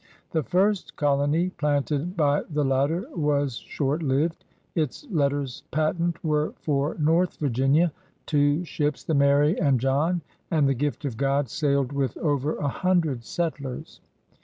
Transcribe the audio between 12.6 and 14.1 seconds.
hundred settlers.